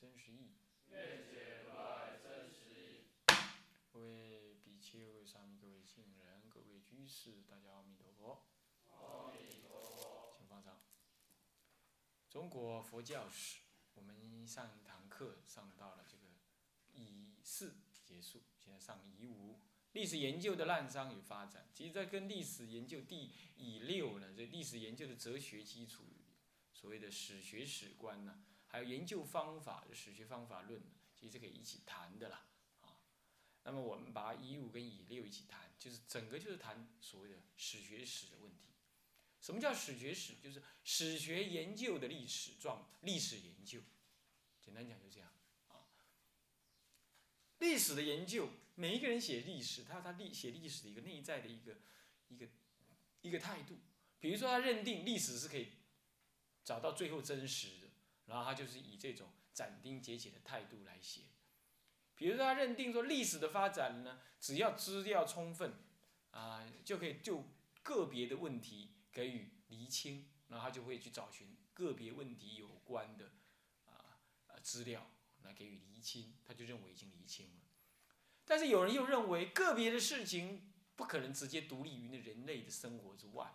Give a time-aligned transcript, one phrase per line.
[0.00, 0.52] 真实义。
[0.90, 3.08] 愿解如来真实义。
[3.90, 8.46] 各位比丘、沙弥、各位亲人、各位居士，大家阿弥陀佛。
[8.90, 10.36] 阿弥陀佛。
[10.38, 10.80] 请放上。
[12.30, 13.62] 中国佛教史，
[13.94, 16.22] 我们上一堂课上到了这个
[16.92, 17.74] 乙四
[18.04, 19.58] 结束，现在上乙五。
[19.94, 26.04] 历史研究的滥觞与发展，其实在跟历史研究第乙六呢，这历史研究的哲学基础，
[26.72, 30.80] 所谓的史学史观呢，还有研究方法的史学方法论，
[31.16, 32.46] 其实可以一起谈的啦。
[32.80, 33.00] 啊，
[33.64, 38.68] 那么我们把乙五跟乙六一起谈，就是整个就是谈所谓的史学史的问题。
[39.40, 40.34] 什么叫史学史？
[40.42, 43.80] 就是史学研究的历史状历史研究，
[44.60, 45.30] 简单讲就这样
[45.68, 45.86] 啊。
[47.58, 51.76] 历史的研究，每一个人写历史，他他历写历史的一个内在的一个
[52.28, 52.48] 一个
[53.22, 53.78] 一个态度。
[54.20, 55.68] 比如说，他认定历史是可以
[56.64, 57.87] 找到最后真实的，
[58.28, 61.22] 然后他就是以这种斩钉截铁的态度来写。
[62.14, 65.74] 比如说，他认定说历史的发展呢，只要资料充分
[66.30, 67.44] 啊，就可以就
[67.82, 68.94] 个别的问题。
[69.10, 73.32] 给予厘清，然后他就会去找寻个别问题有关的
[73.86, 75.10] 啊呃资料
[75.42, 77.62] 来给予厘清，他就认为已经厘清了。
[78.44, 83.52] 但是有人又认为个别的事情不可能直接独立于那人类的生活之外、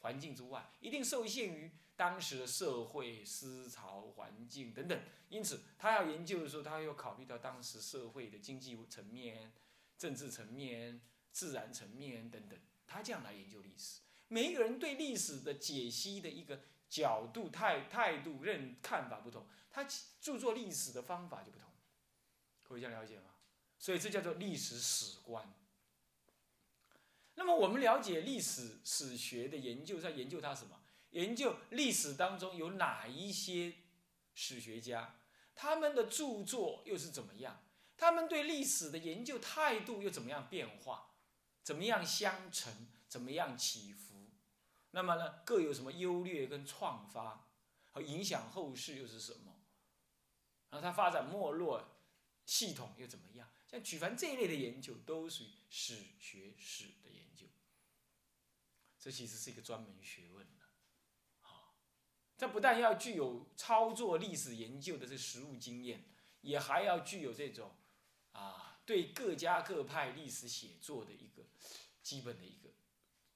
[0.00, 5.00] 环境之外，一定受限于当时的社会思潮、环境等等。
[5.28, 9.52] 因此，他要研究的时候，他要考虑到当时社会的经济层面、
[9.96, 14.00] 政治层面、自然层面等等，他这样来研究历史。
[14.28, 19.86] 每一个人对历史的解析的一个角度、态态度、认看法不同，他
[20.20, 21.68] 著作历史的方法就不同。
[22.62, 23.24] 各位这样了解吗？
[23.78, 25.52] 所以这叫做历史史观。
[27.40, 30.78] 那么我们了解历史史学的研究，在研究它什么？
[31.12, 33.72] 研究历史当中有哪一些
[34.34, 35.16] 史学家，
[35.54, 37.62] 他们的著作又是怎么样？
[37.96, 41.14] 他们对历史的研究态度又怎么样变化？
[41.62, 42.88] 怎么样相承？
[43.08, 44.32] 怎么样起伏？
[44.90, 47.48] 那么呢，各有什么优劣跟创发，
[47.90, 49.62] 和影响后世又是什么？
[50.68, 52.02] 然后它发展没落
[52.44, 53.48] 系统又怎么样？
[53.70, 57.46] 像举凡这一类的研究，都属于史学史的研究。
[58.98, 60.64] 这其实是一个专门学问的，
[61.38, 61.76] 好，
[62.36, 66.04] 这不但要具有操作历史研究的这实务经验，
[66.40, 67.76] 也还要具有这种
[68.32, 71.46] 啊，对各家各派历史写作的一个
[72.02, 72.70] 基本的一个。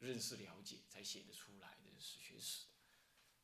[0.01, 2.67] 认识了解才写得出来的史学史，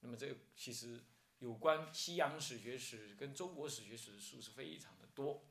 [0.00, 1.02] 那么这个其实
[1.38, 5.49] 有关西洋史学史跟中国史学史的书是非常的多。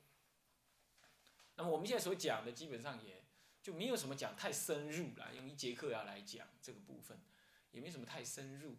[1.59, 3.23] 那么我们现在所讲的基本上也
[3.61, 7.19] 就没有什么讲太深入了，用一节课要来讲这个部分，
[7.71, 8.77] 也没什么太深入，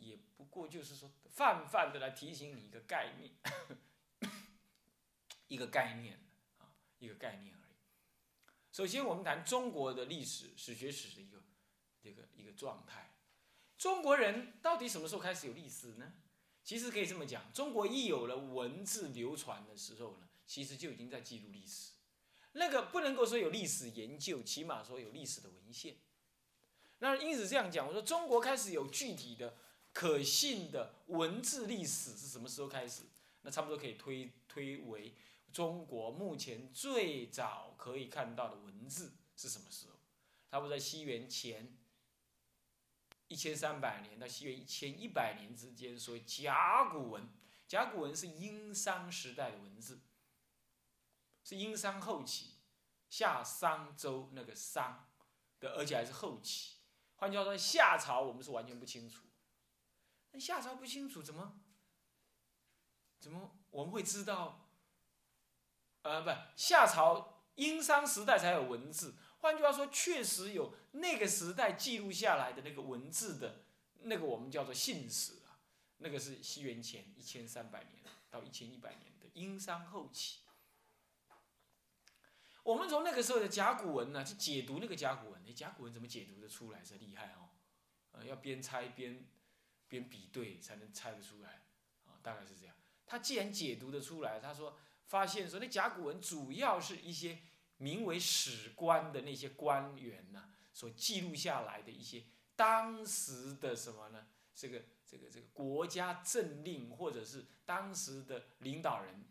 [0.00, 4.32] 也不过就是说泛泛的来提醒你一个概念，
[5.48, 6.18] 一个概念
[6.58, 7.76] 啊，一个概念而已。
[8.72, 11.36] 首先我们谈中国的历史史学史的一个。
[11.98, 13.16] 这个一个状态，
[13.76, 16.12] 中国人到底什么时候开始有历史呢？
[16.62, 21.94] 其实可以这么讲，中国一有了文字流传的时候呢，其实就已经在记录历史。
[22.56, 25.96] 那个不能够说有历史研究，起码说有历史的文献。
[26.98, 29.56] 那因此这样讲，我说中国开始有具体的、
[29.92, 33.02] 可信的文字历史是什么时候开始？
[33.42, 35.14] 那差不多可以推推为
[35.52, 39.94] 中国目前最早可以看到的文字是什么时候？
[40.50, 41.76] 差不多在西元前。
[43.28, 47.28] 一千三百年到西元一千一百年之间，所谓甲骨文，
[47.66, 49.98] 甲骨文是殷商时代的文字，
[51.46, 52.54] 是殷商后期，
[53.08, 55.08] 夏商周那个商
[55.60, 56.78] 的，而且还是后期。
[57.14, 59.22] 换句话说，夏朝我们是完全不清楚。
[60.32, 61.60] 那夏朝不清楚，怎么
[63.20, 64.68] 怎么我们会知道？
[66.02, 69.14] 呃，不，夏朝殷商时代才有文字。
[69.38, 73.66] 换句话说，确实有那个时代记录下来的那个文字的，
[74.00, 75.62] 那个我们叫做信史啊，
[75.98, 80.40] 那个是西元前一千三百年到一千一百年的殷商后期。
[82.66, 86.82] 我们从那个时候的甲骨文呢，去解读那个甲骨文，那甲骨文怎么解读的出来？
[86.82, 87.50] 是厉害哦，
[88.10, 89.24] 呃，要边猜边
[89.86, 91.62] 边比对才能猜得出来
[92.06, 92.18] 啊。
[92.24, 92.74] 大概是这样。
[93.06, 97.38] 他既然解读得出来，他说发现说那甲骨文主要是一些
[97.76, 102.24] 名为史官的那些官员呐所记录下来的一些
[102.56, 104.26] 当时的什么呢？
[104.52, 109.24] 这个这个这个国家政令或者是当时的领导人，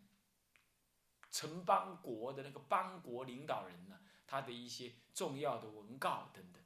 [1.36, 6.64] 城邦国的那个邦国领导人呢，他的一些重要的文告等等。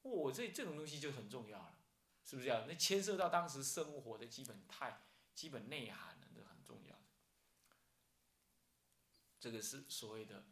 [0.00, 1.78] 哦，这这种东西就很重要了，
[2.24, 2.64] 是不是这样？
[2.66, 5.02] 那牵涉到当时生活的基本态。
[5.34, 6.96] 基本内涵呢，这很重要。
[9.38, 10.46] 这个是所谓的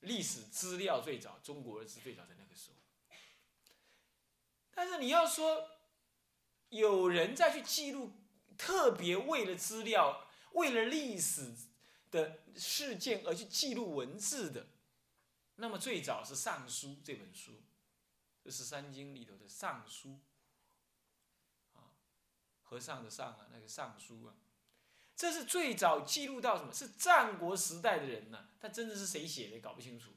[0.00, 2.78] 历史资料最早，中国是最早的那个时候。
[4.72, 5.70] 但是你要说
[6.70, 8.10] 有人再去记录，
[8.56, 11.54] 特别为了资料、为了历史
[12.10, 14.66] 的事件而去记录文字的，
[15.56, 17.62] 那么最早是《尚书》这本书，
[18.42, 20.08] 这是《三经》里头的《尚书》。
[20.12, 21.90] 啊
[22.62, 24.34] 和尚的尚啊，那个尚书啊，
[25.16, 26.72] 这是最早记录到什么？
[26.72, 28.50] 是战国时代的人呢？
[28.60, 29.58] 他真的是谁写的？
[29.60, 30.10] 搞不清楚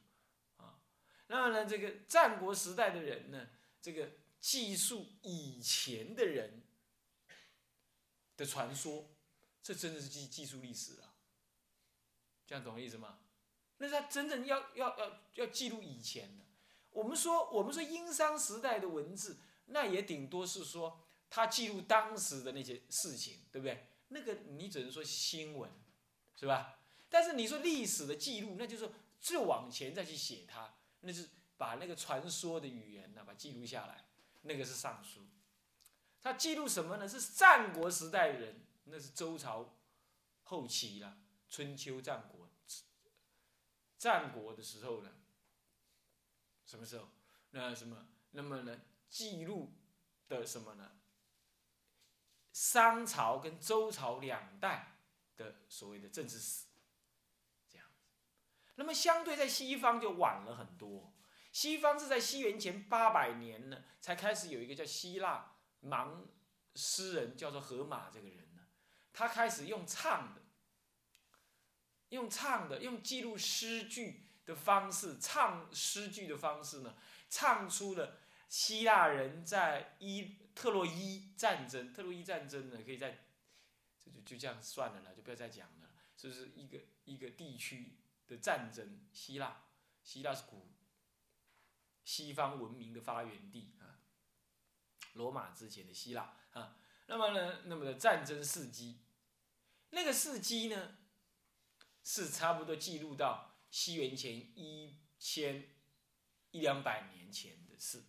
[0.57, 0.81] 啊。
[1.27, 3.47] 那么呢，这个战国时代的人呢，
[3.81, 4.11] 这个
[4.41, 6.61] 记述以前的人
[8.35, 9.09] 的传说，
[9.63, 11.10] 这真的是记记述历史啊。
[12.51, 13.17] 这样懂意思吗？
[13.77, 16.43] 那是他真正要要要要记录以前的。
[16.89, 19.37] 我们说我们说殷商时代的文字，
[19.67, 20.99] 那也顶多是说。
[21.29, 23.87] 他记录当时的那些事情，对不对？
[24.09, 25.71] 那个你只能说新闻，
[26.37, 26.77] 是吧？
[27.07, 34.03] 但是你说历史的记录，那就是就往前再去写它，那是把那个传说的语言呢，把记录下来，
[34.41, 35.21] 那个是尚书。
[36.21, 37.07] 他记录什么呢？
[37.07, 39.77] 是战国时代的人，那是周朝
[40.43, 42.40] 后期了，春秋战国，
[44.01, 45.11] 战国的时候呢，
[46.65, 47.07] 什么时候？
[47.51, 48.07] 那什么？
[48.31, 48.81] 那么呢？
[49.07, 49.75] 记录
[50.27, 50.93] 的什么呢？
[52.51, 54.97] 商朝跟周朝两代
[55.37, 56.65] 的所谓的政治史，
[57.69, 57.87] 这样。
[58.73, 61.13] 那么相对在西方就晚了很多，
[61.51, 66.25] 西方是在西元前八百年呢才开始有一个叫希腊盲
[66.73, 68.61] 诗人叫做荷马这个人呢，
[69.13, 70.41] 他开始用唱的，
[72.11, 76.95] 用唱的，用记录诗句的方式，唱诗句的方式呢，
[77.29, 80.37] 唱出了希腊人在伊。
[80.53, 83.23] 特洛伊战争，特洛伊战争呢，可以在，
[84.03, 85.89] 这就就这样算了啦，就不要再讲了。
[86.17, 87.95] 这是一个一个地区
[88.27, 89.63] 的战争，希腊，
[90.03, 90.73] 希腊是古
[92.03, 94.03] 西方文明的发源地啊，
[95.13, 96.75] 罗马之前的希腊啊。
[97.07, 98.99] 那么呢，那么的战争事迹，
[99.91, 100.97] 那个事迹呢，
[102.03, 105.69] 是差不多记录到西元前一千
[106.51, 108.03] 一两百年前的事。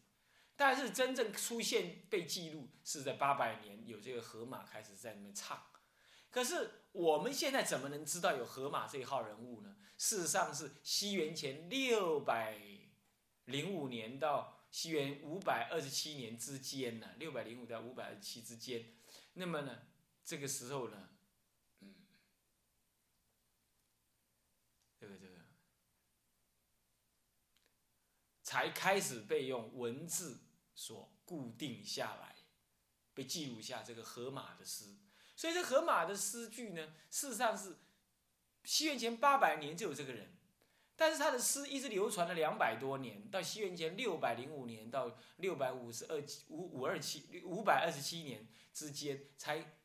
[0.54, 5.66] 但是真正出现被记录是在八百年，有这个河马开始在那边唱。
[6.30, 9.76] 可是我们现在怎么能知道有河马这一号人物呢？
[9.98, 12.58] 事实上是西元前六百
[13.44, 18.94] 零五年到西元五百二十七年之间呢，六百零五到五百二十七之间。
[19.34, 19.82] 那么呢，
[20.24, 21.08] 这个时候呢，
[21.80, 21.94] 嗯，
[24.98, 25.32] 这个这个
[28.52, 30.40] 才开始被用文字。
[30.74, 32.34] 所固定下来，
[33.12, 34.96] 被记录下这个荷马的诗，
[35.36, 37.76] 所以这荷马的诗句呢，事实上是
[38.64, 40.34] 西元前八百年就有这个人，
[40.96, 49.76] 但是他的诗一直流传了两百多年，到西元前六百零五年到六百五十二五五二七五百二十七年之间，才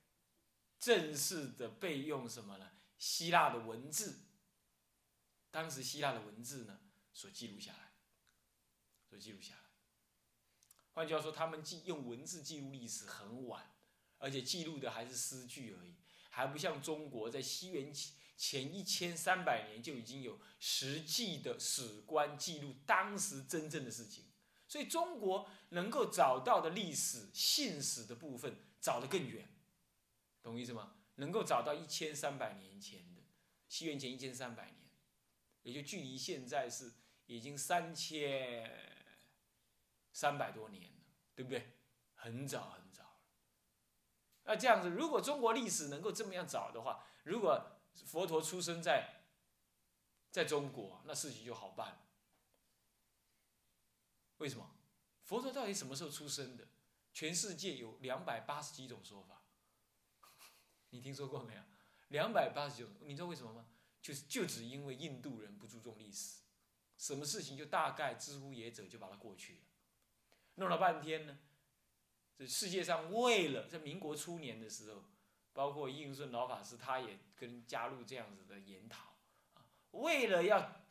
[0.79, 2.71] 正式的被用什么呢？
[2.97, 4.21] 希腊的文字，
[5.51, 6.79] 当时希腊的文字呢，
[7.11, 7.86] 所记录下来，
[9.07, 9.61] 所以记录下来。
[10.91, 13.71] 换句话说，他们记用文字记录历史很晚，
[14.17, 15.93] 而且记录的还是诗句而已，
[16.31, 24.25] 还不像中国在西元前前一千三百年就已经有实际的史官记录当时真正的事情。
[24.67, 29.47] 所以中国能够找到的历史信史的部分找得更远，
[30.41, 30.95] 懂意思吗？
[31.15, 33.21] 能够找到一千三百年前的
[33.69, 34.91] 西元前一千三百年，
[35.61, 36.91] 也就距离现在是
[37.27, 38.95] 已经三千。
[40.17, 41.03] 三百多年了，
[41.35, 41.77] 对不对？
[42.15, 43.21] 很早很早。
[44.45, 49.27] 那这样子，如果中国历史能够这么样早的话，如果佛陀出生在
[50.31, 51.99] 在中国，那事情就好办了。
[54.37, 54.67] 为什么？
[55.21, 56.67] 佛陀到底什么时候出生的？
[57.13, 59.43] 全世界有两百八十几种说法，
[60.89, 61.61] 你听说过没有？
[62.07, 63.67] 两百八十九，你知道为什么吗？
[64.01, 66.41] 就是就只因为印度人不注重历史，
[66.97, 69.66] 什么事情就大概知乎也者就把它过去了。
[70.57, 71.39] 弄了半天呢，
[72.37, 75.03] 这世界上为了在民国初年的时候，
[75.53, 79.15] 包括应顺老法师，他也跟加入这样子的研讨
[79.53, 80.83] 啊，为了要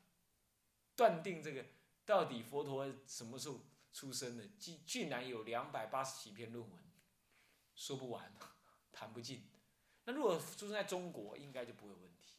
[0.97, 1.65] 断定这个
[2.05, 3.61] 到底佛陀什么时候
[3.93, 6.83] 出生的，竟竟然有两百八十几篇论文，
[7.75, 8.35] 说不完，
[8.93, 9.49] 谈不尽。
[10.05, 12.35] 那如果出生在中国，应该就不会有问题。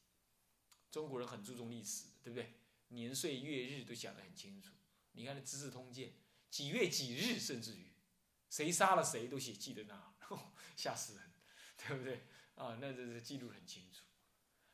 [0.90, 2.54] 中国人很注重历史，对不对？
[2.90, 4.72] 年岁月日都讲得很清楚。
[5.12, 6.10] 你看那《资治通鉴》，
[6.50, 7.92] 几月几日，甚至于
[8.50, 10.14] 谁杀了谁都写记得那，
[10.76, 11.24] 吓死人。
[11.88, 12.26] 对不对
[12.56, 12.76] 啊？
[12.82, 14.02] 那这是记录很清楚，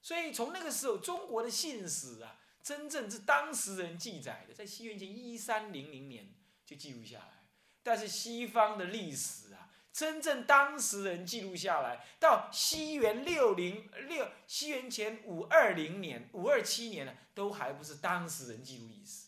[0.01, 6.33] 所以从那个时候，中国的信史啊，真正是当时人记载的，在西元前一三零零年
[6.65, 7.49] 就记录下来。
[7.83, 19.22] 但是西方的历史啊，真正当时人记录下来，到西元六零六，西元前五二零年、五二七年呢，都还不是当时人记录历史。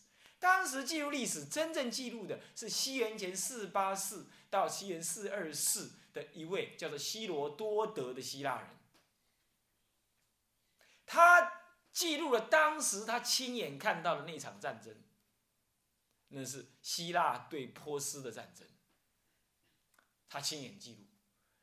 [0.46, 5.90] 当时记录历史，真正记录的是西元前四八四到西元四二四。
[6.16, 8.70] 的一位叫做希罗多德的希腊人，
[11.04, 11.60] 他
[11.92, 14.96] 记录了当时他亲眼看到的那场战争，
[16.28, 18.66] 那是希腊对波斯的战争，
[20.26, 21.04] 他亲眼记录。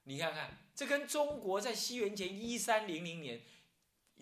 [0.04, 3.42] 你看看，这跟中国在西元前一三零零年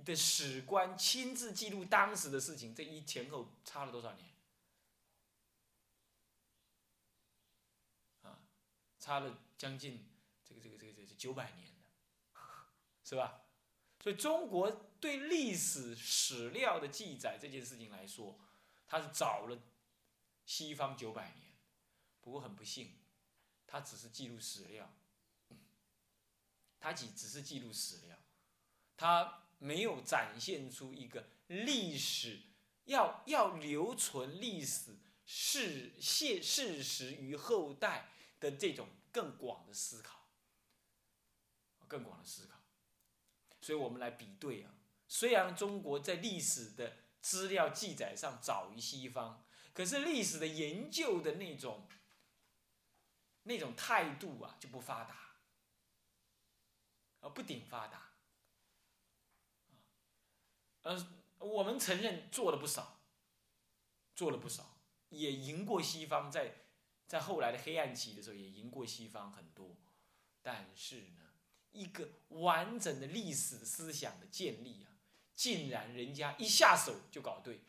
[0.05, 4.29] 的史官亲自记录当时的事情，这一前后差了多少年？
[8.21, 8.39] 啊，
[9.01, 10.07] 差了将近。
[10.43, 11.73] 这个这个这个这个九百年了
[13.05, 13.43] 是吧？
[14.03, 18.37] 所以中国对历史史料的记载这件事情来说，
[18.85, 19.57] 它是早了
[20.45, 21.53] 西方九百年。
[22.19, 22.97] 不过很不幸，
[23.65, 24.93] 它只是记录史料，
[26.79, 28.17] 它只只是记录史料，
[28.97, 32.41] 它没有展现出一个历史
[32.85, 38.09] 要要留存历史事现事实于后代
[38.41, 40.19] 的这种更广的思考。
[41.87, 42.57] 更广的思考，
[43.59, 44.71] 所以我们来比对啊。
[45.09, 51.89] 虽然中国在历史的资料记载上早于西方，可是历史的研究的那种
[53.43, 55.35] 那种态度啊就不发达，
[57.19, 58.13] 而不顶发达。
[60.83, 61.07] 呃，
[61.39, 63.01] 我们承认做了不少，
[64.15, 64.77] 做了不少，
[65.09, 66.55] 也赢过西方，在
[67.11, 69.75] 在后来的黑暗期的时候也赢过西方很多，
[70.41, 71.17] 但是呢。
[71.73, 74.91] 一个完整的历史思想的建立啊，
[75.33, 77.61] 竟然人家一下手就搞对，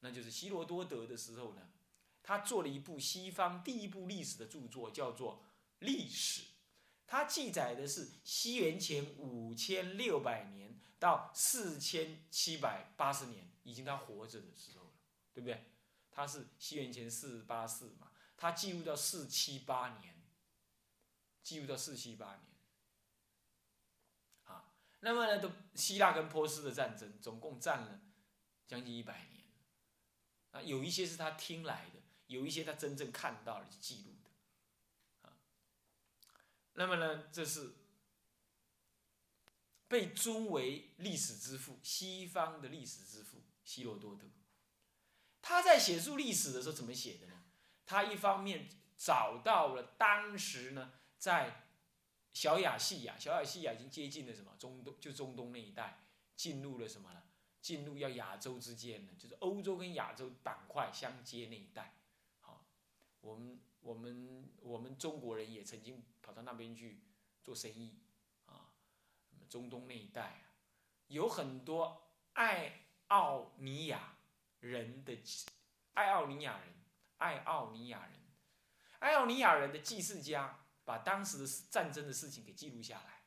[0.00, 1.70] 那就是希罗多德的时候呢，
[2.24, 5.44] 他做了一部西方第一部历史的著作，叫做
[5.86, 6.42] 《历史》，
[7.06, 14.92] 它记载的是西元前五千六百年到四千七百八十年，已经他活着的时候了，
[15.32, 15.64] 对不对？
[16.10, 18.10] 他是西元前四八四嘛，
[18.44, 20.14] 他记录到四七八年，
[21.42, 22.44] 记录到四七八年。
[24.42, 24.70] 啊
[25.00, 28.02] 那么呢，都希腊跟波斯的战争总共战了
[28.66, 29.46] 将近一百年，
[30.50, 35.32] 啊，有一些是他听来的，有一些他真正看到了记录的，啊，
[36.74, 37.72] 那么呢，这是
[39.88, 44.26] 被尊为历史之父，西方的历史之父希罗多德。
[45.40, 47.43] 他在写述历史的时候怎么写的呢？
[47.86, 51.66] 他一方面找到了当时呢，在
[52.32, 54.54] 小亚细亚，小亚细亚已经接近了什么？
[54.58, 57.22] 中东就中东那一带，进入了什么呢？
[57.60, 61.94] 进入要亚洲之间了，就是欧洲跟亚洲板块相接那一带。
[62.40, 62.66] 好，
[63.20, 67.00] 我们我们我们中国人也曾经跑到那边去
[67.42, 67.98] 做生意
[68.46, 68.72] 啊。
[69.48, 70.42] 中东那一带啊
[71.06, 74.16] 有很多爱奥尼亚
[74.60, 75.16] 人的
[75.94, 76.74] 爱奥尼亚人，
[77.18, 78.20] 爱奥尼亚人，
[78.98, 80.60] 爱奥尼亚人的祭祀家。
[80.86, 83.22] 把当时的战争的事情给记录下来，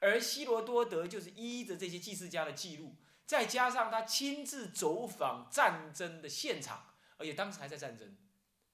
[0.00, 8.16] 而希罗多德就是依着这些祭祀家的记录，再加上他亲自走访战争的现场，而且当时还在战争，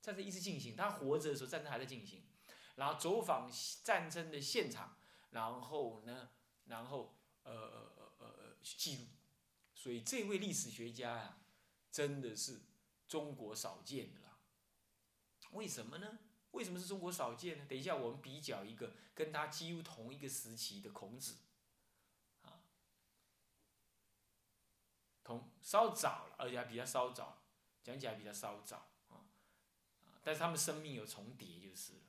[0.00, 2.25] 战争一直进行，他活着的时候战争还在进行，
[2.76, 3.50] 然后走访
[3.85, 4.97] 战争的现场，
[5.28, 6.31] 然后呢，
[6.64, 9.04] 然后呃呃呃呃记录，
[9.75, 11.37] 所以这位历史学家呀，
[11.90, 12.62] 真的是
[13.07, 14.32] 中国少见的了，
[15.52, 16.18] 为什么呢？
[16.50, 17.64] 为什么是中国少见呢？
[17.66, 21.38] 等一下，我们比较一个跟他几乎同一个时期的孔子，
[22.42, 22.61] 啊，
[25.25, 27.42] 同稍早了，而且还比较稍早，
[27.82, 28.76] 讲起来比较稍早
[29.09, 29.25] 啊，
[30.04, 32.00] 啊，但是他们生命有重叠就是了，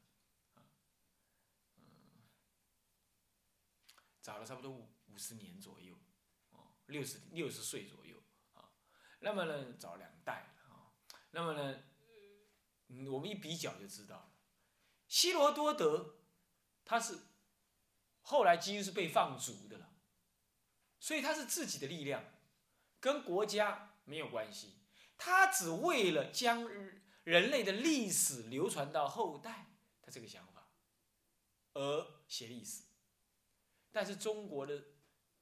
[0.55, 0.67] 啊，
[1.77, 1.83] 嗯，
[4.19, 5.97] 早了差不多五五十年左右，
[6.51, 8.21] 哦，六十六十岁左右，
[8.55, 8.71] 啊，
[9.19, 10.91] 那么呢，早两代啊，
[11.31, 11.81] 那么呢，
[13.09, 14.33] 我们一比较就知道了。
[15.07, 16.15] 希罗多德，
[16.85, 17.17] 他是
[18.21, 19.93] 后来几乎是被放逐的了，
[20.99, 22.23] 所以他是自己的力量，
[22.99, 24.75] 跟国家没有关系，
[25.17, 26.67] 他只为了将
[27.23, 29.67] 人类的历史流传到后代，
[30.01, 30.67] 他这个想法
[31.73, 32.83] 而写历史。
[33.91, 34.83] 但是中国的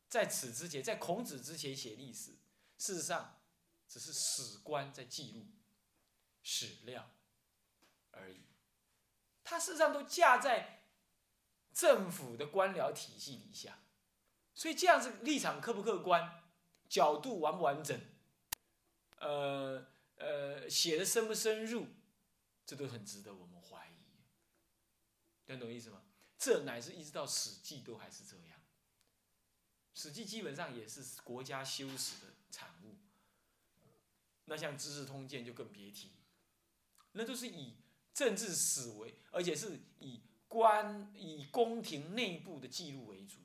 [0.09, 2.31] 在此之前，在孔子之前写历史，
[2.77, 3.41] 事实上
[3.87, 5.45] 只是史官在记录
[6.43, 7.09] 史料
[8.11, 8.41] 而已。
[9.43, 10.83] 他事实上都架在
[11.73, 13.79] 政府的官僚体系底下，
[14.53, 16.43] 所以这样子立场客不客观，
[16.87, 17.99] 角度完不完整，
[19.17, 21.87] 呃呃，写的深不深入，
[22.65, 23.91] 这都很值得我们怀疑。
[25.47, 26.03] 能懂意思吗？
[26.37, 28.59] 这乃是一直到《史记》都还是这样，
[30.01, 32.97] 《史记》基本上也是国家修史的产物。
[34.45, 36.13] 那像《资治通鉴》就更别提，
[37.11, 37.75] 那都是以
[38.13, 43.37] 政治史为，而且是以官以宫廷内部的记录为主。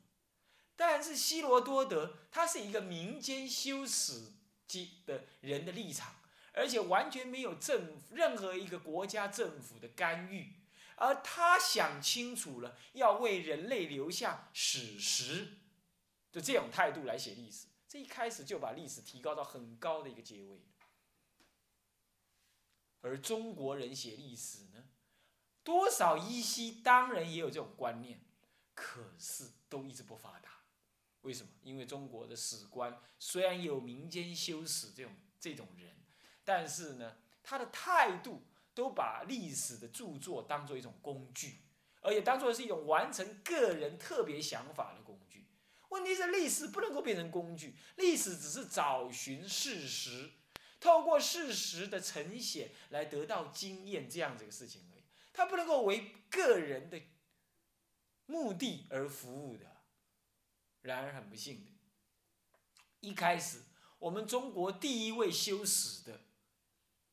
[0.74, 4.32] 但是希罗多德他是一个民间修史
[4.66, 6.16] 记的人的立场，
[6.52, 10.52] 而且完全没有政任何一个国家政府的干预。
[10.96, 15.46] 而他想清楚了，要为人类留下史实，
[16.32, 20.58] 就这种态度来写历史，这一开始就把历史提高到很高的一个阶位。
[23.06, 24.84] 而中国人写历史呢，
[25.62, 28.20] 多少依稀当然也有这种观念，
[28.74, 30.50] 可是都一直不发达。
[31.22, 31.50] 为什么？
[31.62, 35.96] 因为中国的史官虽然有民间修史这种这种人，
[36.44, 38.42] 但是呢，他的态度。
[38.76, 41.62] 都把历史的著作当做一种工具，
[42.02, 45.48] 而且当做是一种完成个人特别想法的工具。
[45.88, 50.30] 问题是，历史不能够变成工具，历史只是找寻事实，
[50.80, 55.02] 透过事实的呈现来得到经验这样子的事情而已。
[55.32, 57.00] 它不能够为个人的
[58.26, 59.76] 目的而服务的。
[60.82, 61.70] 然而很不幸的，
[63.00, 63.62] 一开始
[63.98, 66.20] 我们中国第一位修史的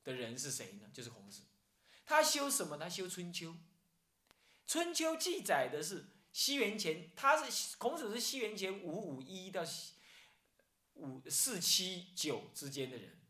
[0.04, 0.92] 的人是谁呢？
[0.94, 1.42] 就是孔子。
[2.06, 2.78] 他修什么？
[2.78, 3.50] 他修《春秋》。
[4.68, 9.64] 《春秋》记载的是西元前，他是孔子是西元前五五一到
[10.94, 13.23] 五四七九之间的人。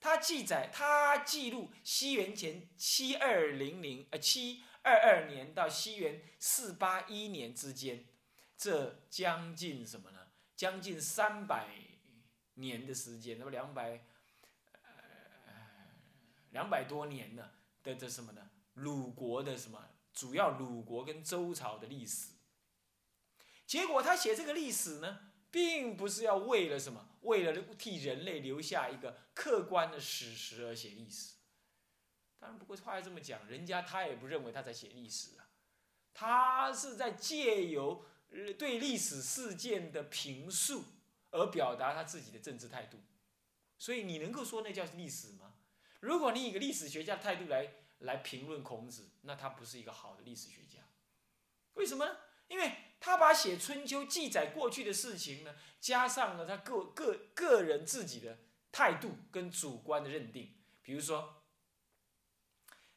[0.00, 8.06] 他记载，他记录西元前七二零零呃七二二年到西元四八一年之间，
[8.56, 10.28] 这将近什么呢？
[10.54, 11.68] 将近三百
[12.54, 14.06] 年的时间，那么两百
[14.84, 14.92] 呃
[16.50, 17.50] 两百多年呢？
[17.82, 18.50] 的这什么呢？
[18.74, 19.90] 鲁国的什么？
[20.12, 22.32] 主要鲁国跟周朝的历史。
[23.66, 31.34] 结果他写这个历史呢，并不是要为了什么，为了替人类留下一个客观的史实而写历史。
[32.38, 35.48] 当然，不过话要这么讲，人家他也不认为他在写历史啊，
[36.14, 38.04] 他是在借由
[38.58, 40.84] 对历史事件的评述
[41.30, 42.98] 而表达他自己的政治态度。
[43.78, 45.54] 所以你能够说那叫历史吗？
[46.00, 50.80] 如果你以一个历史学家的态度来来评论孔子，那他不是一个好的历史学家。
[51.74, 52.16] 为什么呢？
[52.48, 58.38] 因为他把写春秋记载过去的事情呢，加上了他个个个人自己的
[58.70, 60.54] 态度跟主观的认定。
[60.82, 61.42] 比如说，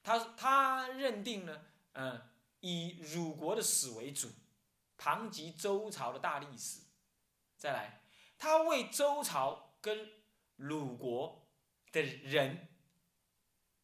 [0.01, 4.29] 他他认定呢，嗯，以鲁国的史为主，
[4.97, 6.81] 旁及周朝的大历史。
[7.57, 8.03] 再来，
[8.37, 10.09] 他为周朝跟
[10.55, 11.49] 鲁国
[11.91, 12.67] 的人。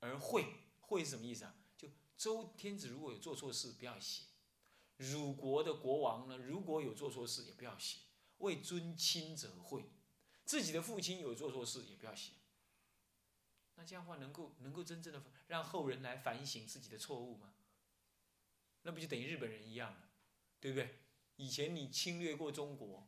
[0.02, 0.46] 而会
[0.82, 1.56] 会是什么意思啊？
[1.76, 4.26] 就周天子如果有做错事，不要写；
[4.98, 8.00] 辱国的国王呢，如果有做错事，也不要写。
[8.40, 9.86] 为尊亲者讳，
[10.44, 12.34] 自己的父亲有做错事，也不要写。
[13.76, 17.54] 那这样的话，能够能够真正的让后人来反省自己的错误吗？
[18.84, 20.10] 那不就等于日本人一样了，
[20.60, 21.00] 对不对？
[21.38, 23.08] 以前你侵略过中国，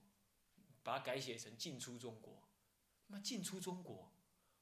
[0.84, 2.50] 把它改写成进出中国，
[3.08, 4.12] 那进出中国。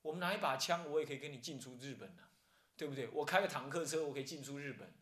[0.01, 2.23] 我们拿一把枪，我也可以跟你进出日本的，
[2.75, 3.07] 对不对？
[3.09, 4.93] 我开个坦克车，我可以进出日本。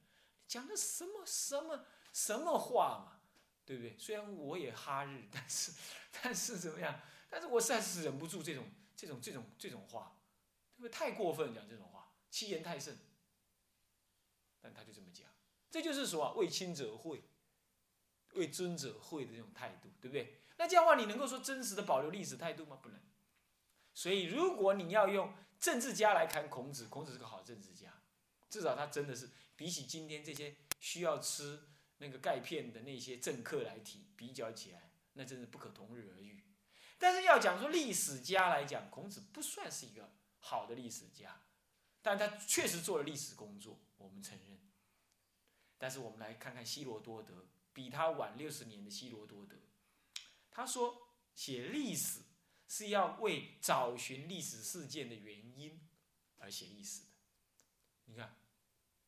[0.48, 3.20] 讲的什么什么什么话嘛，
[3.66, 3.98] 对不对？
[3.98, 5.72] 虽然我也哈日，但是
[6.22, 7.02] 但是怎么样？
[7.30, 10.16] 但是我实在是忍不住这种这种这种这种话，
[10.78, 10.90] 对不对？
[10.90, 12.98] 太过分讲这种话，欺言太甚。
[14.62, 15.28] 但他就这么讲，
[15.70, 17.22] 这就是说啊，为亲者讳，
[18.36, 20.38] 为尊者讳的这种态度，对不对？
[20.58, 22.80] 那这样的话，你能够说真实的保留历史态度吗？
[22.82, 23.00] 不能。
[23.94, 28.02] 所以，如果你要用政治家来看孔子，孔子是个好政治家，
[28.50, 31.62] 至少他真的是比起今天这些需要吃
[32.04, 36.44] 那个钙片的那些政客来提比较起来，那真是不可同日而语。
[37.00, 41.42] 但是要讲说历史家来讲，孔子不算是一个好的历史家，
[42.02, 44.60] 但他确实做了历史工作，我们承认。
[45.78, 49.58] 但是我们来看看希罗多德比他晚六十年的希罗多德，
[50.50, 52.22] 他说写历史
[52.68, 55.86] 是要为找寻历史事件的原因
[56.38, 57.08] 而写历史的。
[58.06, 58.38] 你看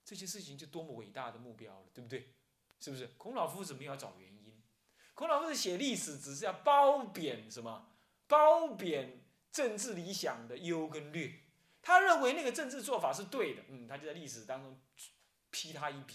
[0.04, 2.34] 这件事情就多么伟大的目标了，对不对？
[2.86, 3.08] 是不是？
[3.18, 4.62] 孔老夫子没有要找原因，
[5.16, 7.92] 孔老夫子写历史只是要褒贬什么？
[8.28, 11.34] 褒贬政治理想的优跟劣。
[11.82, 14.80] 他认为那个政治做法是对的，嗯，他就在历史当中
[15.50, 16.14] 批他一笔；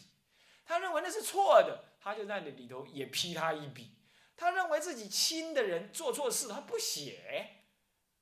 [0.65, 3.97] 他认为那是错的，他就在那里头也批他一笔。
[4.37, 7.65] 他认为自己亲的人做错事，他不写，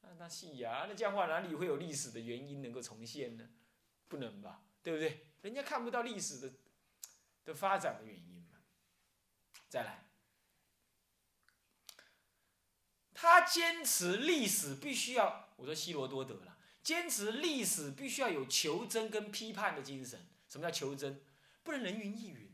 [0.01, 3.47] 那那是呀，那这样话哪里会有历史的原因能够重现呢？
[4.09, 5.27] 不能吧，对不对？
[5.43, 6.53] 人家看不到历史的
[7.45, 8.38] 的发展的原因。
[9.69, 10.05] 再来。
[13.15, 20.27] 他坚持历史必须要我说希罗多德了坚持历史必须要有求真跟批判的精神。
[20.49, 21.21] 什么叫求真？
[21.63, 22.49] 不能人云亦云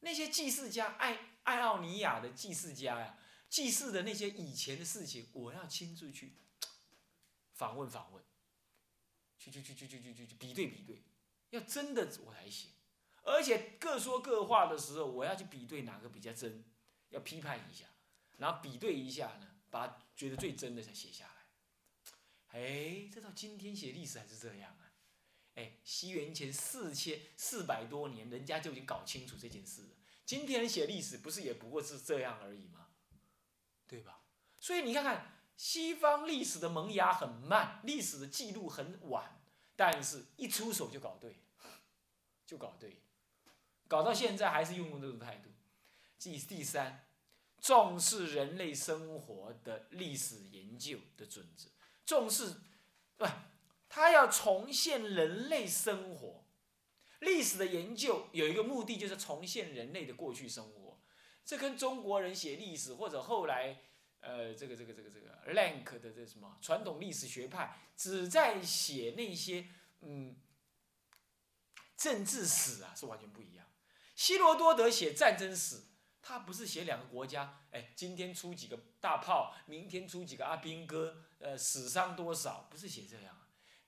[0.00, 6.36] 那些祭祀家爱奥尼亚的祭祀家呀祭祀的那些以前的事情我要亲自去
[7.54, 8.24] 访问访问。
[9.38, 11.02] 去去去去去去去比对比对。
[11.50, 12.70] 要真的我才行。
[13.22, 16.64] 而且各说各话的时候，我要去比对哪个比较真，
[17.10, 17.86] 要批判一下，
[18.38, 22.58] 然后比对一下呢，把觉得最真的才写下来。
[22.58, 24.92] 哎，这到今天写历史还是这样啊！
[25.54, 29.88] 哎，西元前四千四百多年，人家就已经搞清楚这件事了。
[30.24, 32.88] 今天写历史不是也不过是这样而已吗？
[33.86, 34.22] 对吧？
[34.58, 39.42] 所以你看看，西方历史的萌芽很慢，历史的记录很晚，
[39.76, 41.36] 但是一出手就搞对，
[42.46, 43.02] 就搞对，
[43.90, 45.50] 搞到现在还是用用这种态度。
[46.16, 47.08] 第第三，
[47.60, 51.68] 重视人类生活的历史研究的准则。
[52.06, 52.54] 重视，
[53.16, 53.26] 不，
[53.88, 56.44] 他要重现人类生活，
[57.18, 61.00] 历史的研究有一个目的，就是重现人类的过去生活。
[61.44, 63.76] 这跟中国人写历史，或者后来，
[64.20, 69.66] 呃，这个这个这个这个 Lank 的这什么传统历史学派，只在写那些
[70.02, 70.36] 嗯
[71.96, 73.66] 政治史啊，是完全不一样。
[74.20, 75.80] 希罗多德写战争史。
[76.20, 82.68] 他不是写两个国家，哎，今天出几个大炮，明天出几个阿兵哥，呃，死伤多少？
[82.70, 83.34] 不是写这样，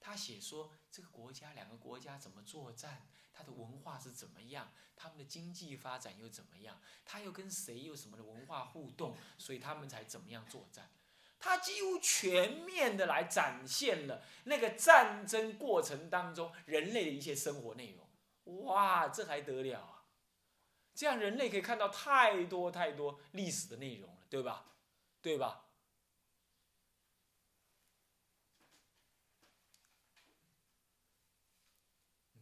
[0.01, 10.91] 他写说这个国家两个国家怎么作战，他的文化是怎么样，他们的经济发展又怎么样，他又跟谁有什么的文化互动，所以他们才怎么样作战。
[11.39, 18.65] 他几乎全面的来展现了那个战争过程当中人类的一些生活内容。
[18.65, 19.92] 哇，这还得了！
[20.95, 24.67] 这样人类可以看到太多太多历史的内容了，对吧？
[25.21, 25.65] 对吧？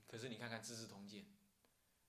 [0.06, 1.22] 可是你看看《资治通鉴》，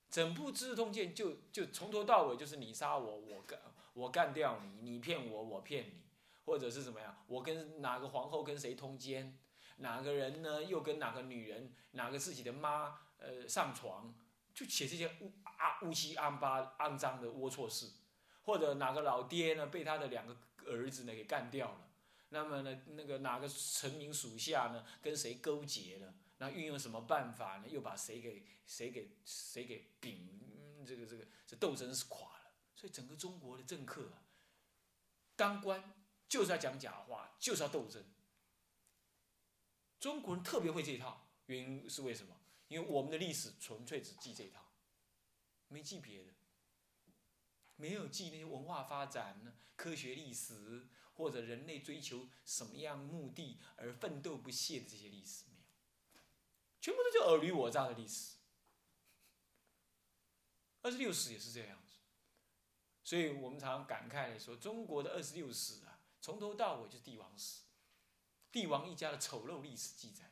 [0.09, 3.59] 整部《资治通鉴》就就从头到尾就是你杀我，我干
[3.93, 6.01] 我干掉你，你骗我，我骗你，
[6.45, 7.23] 或者是怎么样？
[7.27, 9.37] 我跟哪个皇后跟谁通奸？
[9.77, 10.63] 哪个人呢？
[10.63, 11.75] 又跟哪个女人？
[11.91, 12.99] 哪个自己的妈？
[13.19, 14.11] 呃，上床？
[14.53, 17.91] 就写这些乌啊乌七阿八肮脏的龌龊事，
[18.43, 21.89] 或者哪个老爹呢被他的两个儿子呢给干掉了，
[22.29, 34.23] 那么呢那个哪个臣民属下呢跟谁勾结了，那运用什么办法呢又把谁给谁给谁给丙这个这个这斗争是垮了，所以整个中国的政客啊，
[35.35, 35.93] 当官
[36.27, 38.03] 就是要讲假话，就是要斗争。
[39.99, 42.35] 中国人特别会这一套，原因是为什么？
[42.71, 44.61] 因为我们的历史纯粹只记这一套，
[45.67, 46.31] 没记别的，
[47.75, 56.21] 没有记那些文化发展呢、科学历史或者人类追求什么样目的而奋斗不懈的这些历史没有，
[56.79, 58.37] 全部都叫尔虞我诈的历史。
[60.81, 61.97] 二十六史也是这样子，
[63.03, 67.63] 所以我们常常感慨的说，中国的二十六史啊，从头到尾就是帝王史，
[68.49, 70.31] 帝王一家的丑陋历史记载，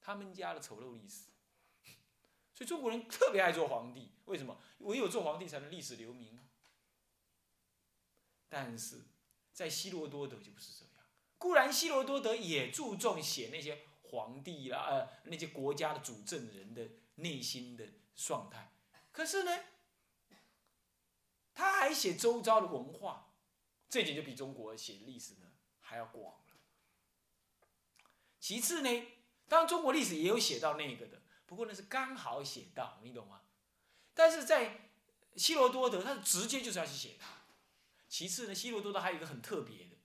[0.00, 1.24] 他们家的丑陋历史。
[2.54, 4.58] 所以中国人特别爱做皇帝，为什么？
[4.80, 6.38] 唯有做皇帝才能历史留名。
[8.48, 9.00] 但是
[9.52, 10.94] 在希罗多德就不是这样。
[11.38, 18.70] 固然希罗多德也注重写那些皇帝啦，呃，那些国家的主政人的内心的状态，
[19.10, 19.58] 可是呢，
[21.54, 23.32] 他还写周遭的文化，
[23.88, 26.56] 这点就比中国写历史呢还要广了。
[28.38, 29.06] 其次呢，
[29.48, 31.21] 当然中国历史也有写到那个的。
[31.52, 33.42] 不过那是刚好写到，你懂吗？
[34.14, 34.88] 但是在
[35.36, 37.28] 希罗多德，他直接就是要去写他。
[38.08, 39.96] 其次呢，希罗多德还有一个很特别的，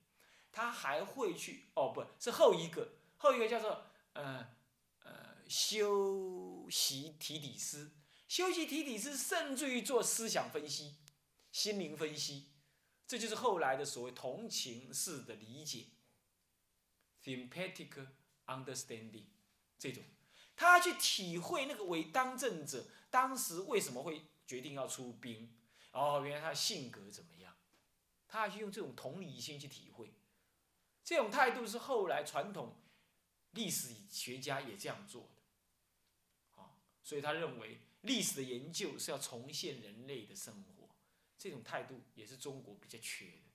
[0.52, 4.54] 他还会去哦，不是后一个，后一个叫做呃
[5.04, 7.92] 呃修习提底斯，
[8.28, 10.96] 修习提底斯甚至于做思想分析，
[11.50, 12.50] 心灵分析，
[13.06, 15.86] 这就是后来的所谓同情式的理解
[17.24, 18.06] （sympathetic
[18.44, 19.24] understanding，
[19.78, 20.04] 这种，
[20.58, 25.56] 他去体会那个为当政者当时为什么会决定要出兵，
[25.92, 27.56] 哦，原来他的性格怎么样，
[28.26, 30.12] 他去用这种同理心去体会，
[31.04, 32.82] 这种态度是后来传统
[33.52, 40.88] 历史学家也这样做的，啊，所以他认为历史的研究是要重现人类的生活。
[41.38, 43.52] 这种态度也是中国比较缺的。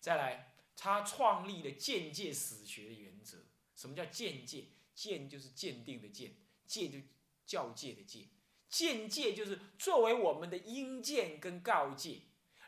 [0.00, 3.44] 再来，他创立了间接史学的原则。
[3.74, 4.68] 什么叫间接？
[4.96, 6.32] 鉴就是鉴定的鉴，
[6.66, 6.98] 界就
[7.46, 8.26] 教界的界。
[8.68, 12.22] 鉴界就是作为我们的应鉴跟告诫。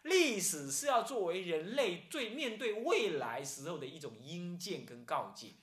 [0.05, 5.55] 历史是要作为人类最面对未来时候的一种应鉴跟告诫。